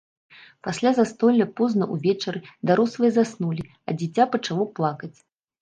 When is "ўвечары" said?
1.97-2.39